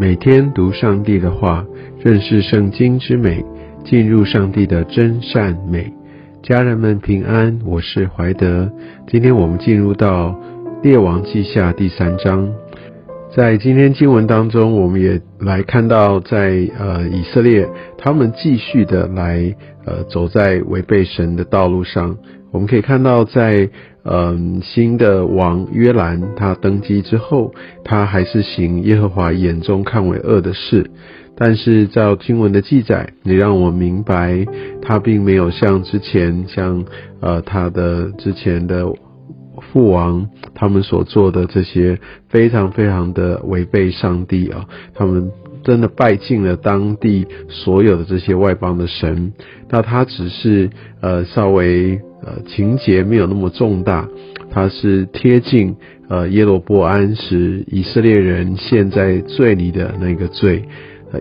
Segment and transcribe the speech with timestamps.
[0.00, 1.66] 每天读上帝的话，
[2.04, 3.44] 认识圣经之美，
[3.84, 5.92] 进入上帝的真善美。
[6.40, 8.70] 家人们平安，我是怀德。
[9.08, 10.38] 今天我们进入到
[10.84, 12.48] 列王记下第三章。
[13.34, 17.68] 在今天经文当中，我们也来看到，在呃以色列，
[17.98, 19.52] 他们继续的来
[19.84, 22.16] 呃走在违背神的道路上。
[22.50, 23.68] 我们可以看到，在
[24.04, 27.52] 嗯新的王约兰他登基之后，
[27.84, 30.90] 他还是行耶和华眼中看为恶的事。
[31.36, 34.46] 但是照经文的记载，也让我明白，
[34.82, 36.84] 他并没有像之前像
[37.20, 38.92] 呃他的之前的。
[39.72, 45.32] 父王他们所做的这些非常非常的违背上帝啊，他们
[45.64, 49.32] 真的拜尽了当地所有的这些外邦的神。
[49.68, 54.08] 那他只是呃稍微呃情节没有那么重大，
[54.50, 55.76] 他是贴近
[56.08, 60.62] 呃耶罗波安使以色列人陷在罪里的那个罪。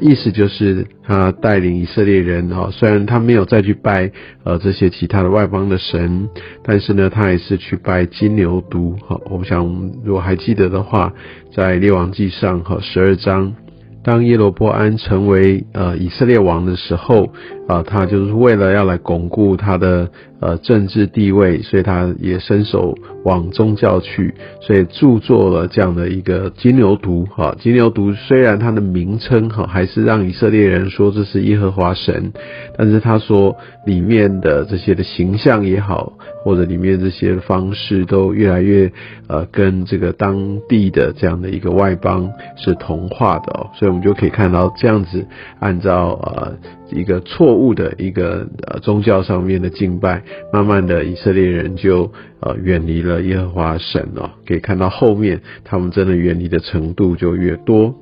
[0.00, 4.10] 意思就是他带领以色列人哈，虽然他没有再去拜
[4.42, 6.28] 呃这些其他的外邦的神，
[6.64, 9.20] 但是呢，他也是去拜金牛犊哈。
[9.30, 9.64] 我们想，
[10.04, 11.12] 如果还记得的话，
[11.54, 13.54] 在列王记上哈十二章。
[14.02, 17.32] 当耶罗波安成为呃以色列王的时候，
[17.68, 27.26] 啊，他就是为了要来巩固他的呃政治地位，所以他也伸手往宗教去，所以著作了这样的一个金牛犊。
[27.26, 32.32] 哈，金牛犊虽然它的名称哈还是让以色列人说这是耶和华神，
[32.78, 36.12] 但是他说里面的这些的形象也好，
[36.44, 38.92] 或者里面这些方式都越来越
[39.26, 43.96] 呃跟这个当地的这样的一个外邦是同化的哦，所以。
[43.96, 45.24] 我们就可以看到，这样子
[45.58, 46.52] 按照呃
[46.90, 54.30] 一个错误的一个呃宗教上面的敬拜，慢慢的以色列人就呃远离了耶和华神哦。
[54.46, 57.94] 可以看到后面他们真的远离的程度就越多。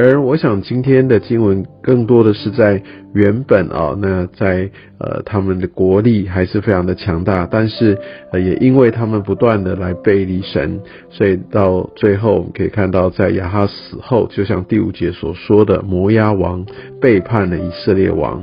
[0.00, 2.80] 而我想今天的经文更多的是在
[3.14, 4.70] 原本啊，那在
[5.00, 7.98] 呃他们的国力还是非常的强大，但是
[8.30, 10.78] 呃也因为他们不断的来背离神，
[11.10, 16.64] 所以到最后我们可以看到，在亚哈死后，就像第五节所说的，摩押王
[17.00, 18.40] 背叛了以色列王，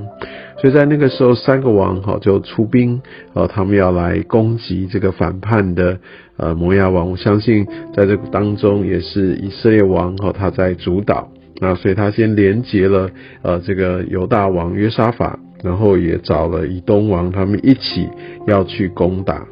[0.59, 3.01] 所以在那个时候，三个王哈就出兵，
[3.33, 5.97] 呃他们要来攻击这个反叛的
[6.35, 7.11] 呃摩押王。
[7.11, 11.29] 我相信在这个当中，也是以色列王哈他在主导。
[11.59, 13.09] 那所以他先连接了
[13.41, 18.09] 呃这个犹大王约沙法，然后也找了以东王，他们一起
[18.45, 19.45] 要去攻打。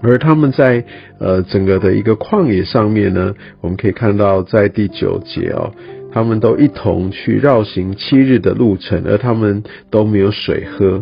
[0.00, 0.84] 而他们在
[1.18, 5.72] 呃整个的一个旷野上面呢，我们可以看到在第九节哦，
[6.12, 11.00] 他们都一同去绕行七日的路程，而他们都没有水喝。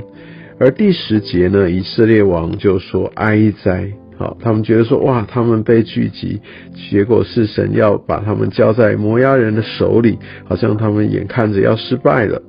[0.58, 3.90] 而第十节呢，以色列王就说哀哉。
[4.18, 6.40] 好，他们觉得说，哇，他们被聚集，
[6.90, 12.40] 结果是神要把他们交在摩押人的手里，好像他们眼看着要失败了。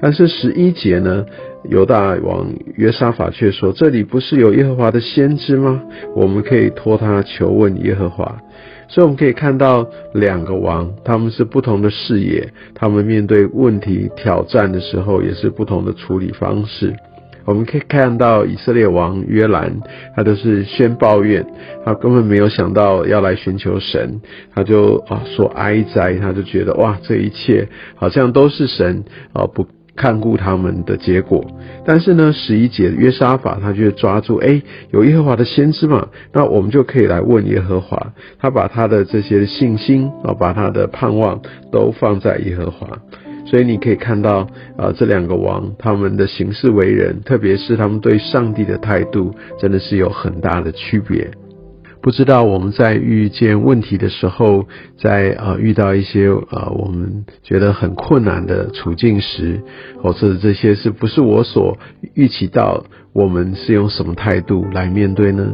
[0.00, 1.24] 但是十一节呢，
[1.70, 5.82] 犹大王约沙法却说，这里不是有耶和华的先知吗？
[6.14, 8.38] 我们可以托他求问耶和华。
[8.88, 9.84] 所以我们可以看到
[10.14, 16.94] 两个王，他们是不同的视野，他们面对问题挑战的时候，也是不同的处理方式。
[17.46, 19.80] 我们可以看到以色列王约兰，
[20.14, 21.46] 他都是先抱怨，
[21.84, 24.20] 他根本没有想到要来寻求神，
[24.52, 31.46] 他就啊说哀哉，他就觉得哇，这一切好像都是神啊不看顾他们的结果。
[31.84, 38.12] 但是呢，十一节约沙法他就抓住，哎，有耶和华的先知嘛，那我们就可以来问耶和华。
[38.40, 41.40] 他把他的这些信心啊，把他的盼望
[41.70, 42.88] 都放在耶和华。
[43.46, 44.46] 所以你可以看到，
[44.76, 51.30] 啊，这两个王他们的行事为人，特别是他们对上帝的态度，真的是有很大的区别。
[52.02, 59.60] 不知道我们在遇见问题的时候，在啊遇到一些啊我们觉得很困难的处境时，
[60.02, 61.76] 或者这些是不是我所
[62.14, 65.52] 预期到，我们是用什么态度来面对呢？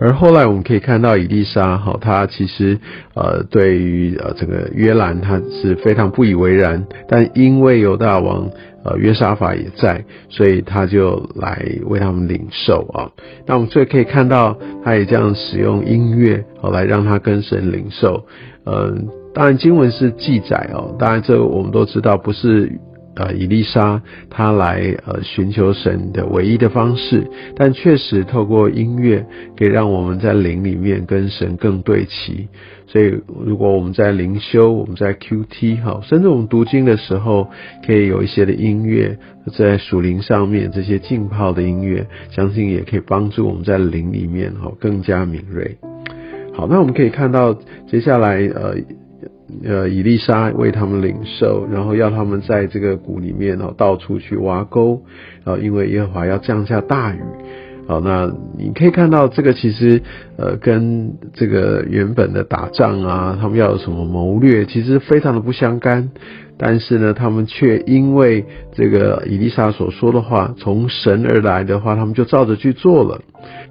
[0.00, 2.78] 而后来我们可以看到，伊丽莎哈，她其实
[3.14, 6.86] 呃对于呃整个约兰，她是非常不以为然。
[7.08, 8.48] 但因为犹大王
[8.84, 13.10] 呃约沙法也在，所以他就来为他们领受啊。
[13.46, 18.24] 那我们所以可以看到，他也这样使用音乐哦来让他跟神领受。
[18.66, 22.78] 嗯，当然经文是记载哦，当然这我们都知道不是。
[23.18, 24.00] 呃，以丽莎
[24.30, 27.26] 她来呃寻求神的唯一的方式，
[27.56, 29.26] 但确实透过音乐
[29.56, 32.46] 可以让我们在灵里面跟神更对齐。
[32.86, 37.48] 所以，如果我们在灵修，我们在 QT 哈，甚至我们读经的时候，
[37.84, 39.18] 可以有一些的音乐
[39.52, 45.76] 在属灵上面，这些浸泡的音乐，相信也可以帮助我们在灵里面哈更加敏锐。
[46.54, 47.52] 好，那我们可以看到
[47.90, 48.76] 接下来呃。
[49.64, 55.02] 呃以利沙为他们领受，然后要他们在这个谷里面哦到处去挖沟，
[55.44, 57.20] 然后因为耶和华要降下大雨。
[57.86, 60.02] 好，那你可以看到这个其实，
[60.36, 66.10] 呃，跟这个原本的打仗啊，他们要有什么谋略，其实非常的不相干。
[66.58, 73.20] 但是呢，他们却因为这个伊丽莎所说的话，从神而来的话，他们就照着去做了。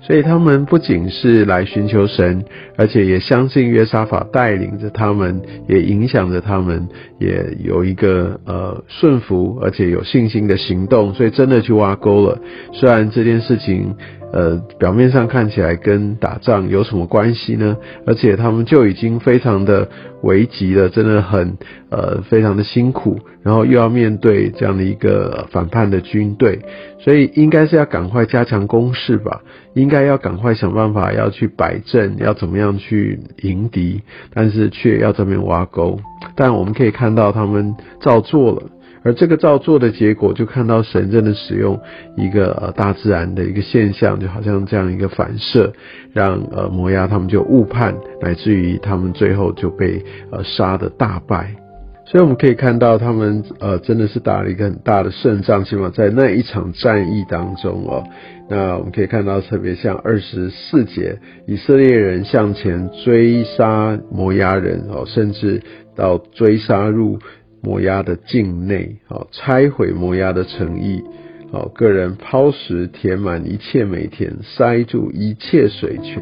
[0.02, 2.46] 所以他们不仅是来寻求神，
[2.78, 6.88] 而且也相信约沙法带领着他们，也影响着他们，
[7.20, 11.14] 也有一个呃顺服而且有信心的行动。
[11.14, 12.40] 所以真的去挖沟了。
[12.72, 13.96] 虽然这件事情。
[14.34, 17.78] 呃，表面上看起来跟打仗有什么关系呢？
[18.06, 19.88] 而且他们就已经非常的
[20.22, 21.58] 危急了，真的很
[21.90, 26.60] 呃非常的辛苦，然后又要面对这样的一个反叛的军队，
[27.00, 29.42] 所以应该是要赶快加强攻势吧，
[29.74, 34.02] 应该要赶快想办法要去摆阵，要怎么样去迎敌，
[34.34, 35.98] 但是却要这边挖沟，
[36.36, 38.64] 但我们可以看到他们照做了。
[39.08, 41.80] 而这个照做的结果，就看到神真的使用
[42.18, 45.72] 一个呃大自然的一个现象，就好像这样一个反射，
[46.12, 51.56] 让呃摩押他们就误判，乃至于他们最后就被呃杀的大败。
[52.06, 58.04] 所以我们可以看到，他们呃真的是打了一个很大的胜仗，起码在那一场战役当中哦。
[58.50, 61.18] 那我们可以看到，特别像二十四节，
[61.48, 65.62] 以色列人向前追杀摩押人哦，甚至
[65.96, 67.18] 到追杀入。
[67.62, 71.04] 摩押的境内，好拆毁摩押的城邑，
[71.52, 76.22] 好个人抛石填满一切美田，塞住一切水泉，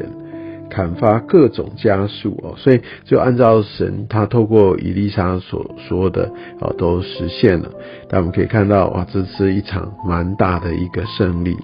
[0.70, 6.30] 砍伐各种家树哦，所以就按照神他透过以利沙所说的
[6.60, 7.70] 哦，都实现了。
[8.08, 11.56] 但我们可以看到，哇，这是一场蛮大的一个胜利。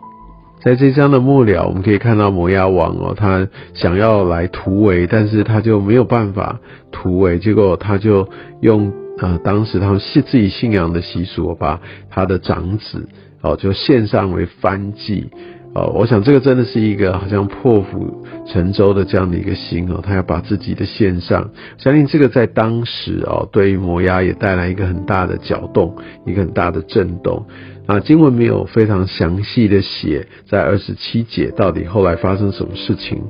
[0.61, 6.61] 在这章的末了，我们可以看到摩押王哦，他想要来突围，但是他就没有办法
[6.93, 8.29] 突围，结果他就
[8.61, 8.93] 用。
[9.19, 11.81] 呃，当时他们信自己信仰的习俗，把
[12.11, 13.09] 他的长子
[13.43, 15.31] 哦，就献上为藩祭
[15.75, 15.93] 哦。
[15.95, 21.51] 我想这个真的是一个好像破釜沉舟的这样的一个心哦，他要把自己的献上。
[21.77, 25.95] 相信这个在当时哦，对于摩押也带来一个很大的搅动，
[26.27, 27.47] 一个很大的震动。
[27.87, 33.21] 啊，经文没有非常详细的写在二十七节到底后来发生什么事情，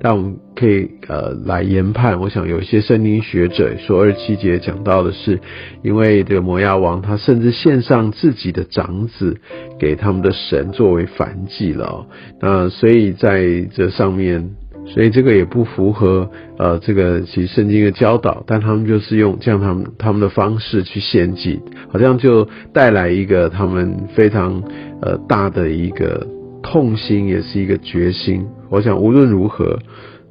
[0.00, 2.20] 但我们可以呃来研判。
[2.20, 5.40] 我想有一些圣经学者说二十七节讲到的是，
[5.82, 9.40] 因为这个摩亚王他甚至献上自己的长子
[9.78, 12.06] 给他们的神作为反祭了，
[12.40, 14.56] 那所以在这上面。
[14.86, 24.62] 所以这个也不符合呃这个其实圣经的教导，但他们就是用这样他们他们的方式去献祭，好像就带来一个他们非常
[25.00, 26.26] 呃大的一个
[26.62, 28.44] 痛心，也是一个决心。
[28.70, 29.78] 我想无论如何，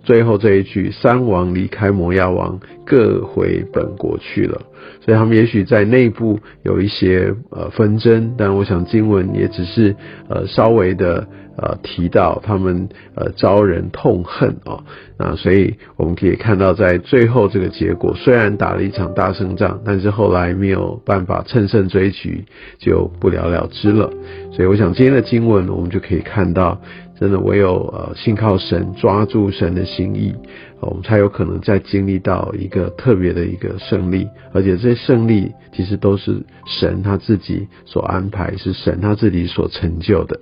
[0.04, 4.62] 最后这一句三王离开摩亚王，各回本国去了。
[5.04, 9.96] 所以他们也许在内部有一些呃纷争，但我想经文也只是
[10.28, 11.28] 呃稍微的
[11.58, 14.84] 呃提到他们呃招人痛恨哦，
[15.18, 22.46] 那所以我们可以看到在最后这个结果，虽然打了一场大胜仗，但是后来没有办法乘胜追击，
[22.80, 24.12] 就不了了之了。
[24.52, 26.82] 所以我想今天的经文，我们就可以看到，
[27.22, 30.34] 真的唯有呃信靠神，抓住神的心意。
[30.80, 40.40] 我们才有可能再经历到一个特别的一个胜利，而且这些胜利其实都是神他自己所安排，是神他自己所成就的。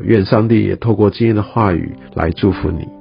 [0.00, 2.97] 愿上帝也透过今天的话语来祝福你。